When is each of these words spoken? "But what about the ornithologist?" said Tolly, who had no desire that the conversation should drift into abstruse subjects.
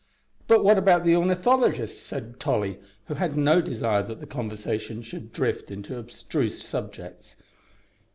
"But 0.47 0.63
what 0.63 0.79
about 0.79 1.03
the 1.05 1.15
ornithologist?" 1.15 2.07
said 2.07 2.39
Tolly, 2.39 2.79
who 3.05 3.13
had 3.13 3.37
no 3.37 3.61
desire 3.61 4.01
that 4.01 4.19
the 4.19 4.25
conversation 4.25 5.03
should 5.03 5.31
drift 5.31 5.69
into 5.69 5.95
abstruse 5.99 6.63
subjects. 6.63 7.35